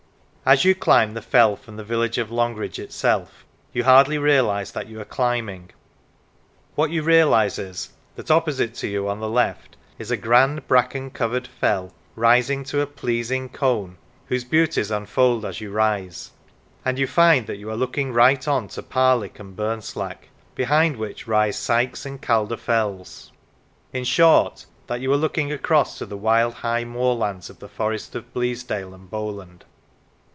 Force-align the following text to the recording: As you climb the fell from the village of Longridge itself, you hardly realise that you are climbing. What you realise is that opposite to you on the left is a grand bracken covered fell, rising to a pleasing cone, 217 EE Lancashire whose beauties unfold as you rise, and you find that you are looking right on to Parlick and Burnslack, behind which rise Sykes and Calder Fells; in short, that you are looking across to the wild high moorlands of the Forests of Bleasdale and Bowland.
As 0.43 0.65
you 0.65 0.73
climb 0.75 1.13
the 1.13 1.21
fell 1.21 1.55
from 1.55 1.77
the 1.77 1.83
village 1.83 2.17
of 2.17 2.31
Longridge 2.31 2.79
itself, 2.79 3.45
you 3.73 3.83
hardly 3.83 4.17
realise 4.17 4.71
that 4.71 4.87
you 4.87 4.99
are 4.99 5.05
climbing. 5.05 5.69
What 6.73 6.89
you 6.89 7.03
realise 7.03 7.59
is 7.59 7.89
that 8.15 8.31
opposite 8.31 8.73
to 8.77 8.87
you 8.87 9.07
on 9.07 9.19
the 9.19 9.29
left 9.29 9.77
is 9.99 10.09
a 10.09 10.17
grand 10.17 10.67
bracken 10.67 11.11
covered 11.11 11.45
fell, 11.47 11.93
rising 12.15 12.63
to 12.65 12.81
a 12.81 12.87
pleasing 12.87 13.49
cone, 13.49 13.97
217 13.99 13.99
EE 13.99 13.99
Lancashire 14.01 14.27
whose 14.29 14.43
beauties 14.43 14.91
unfold 14.91 15.45
as 15.45 15.61
you 15.61 15.71
rise, 15.71 16.31
and 16.83 16.97
you 16.97 17.05
find 17.05 17.45
that 17.45 17.57
you 17.59 17.69
are 17.69 17.77
looking 17.77 18.11
right 18.11 18.45
on 18.47 18.67
to 18.69 18.81
Parlick 18.81 19.39
and 19.39 19.55
Burnslack, 19.55 20.29
behind 20.55 20.97
which 20.97 21.27
rise 21.27 21.55
Sykes 21.55 22.03
and 22.05 22.19
Calder 22.19 22.57
Fells; 22.57 23.31
in 23.93 24.03
short, 24.03 24.65
that 24.87 25.01
you 25.01 25.13
are 25.13 25.17
looking 25.17 25.51
across 25.51 25.99
to 25.99 26.05
the 26.07 26.17
wild 26.17 26.55
high 26.55 26.83
moorlands 26.83 27.51
of 27.51 27.59
the 27.59 27.69
Forests 27.69 28.15
of 28.15 28.33
Bleasdale 28.33 28.95
and 28.95 29.07
Bowland. 29.09 29.65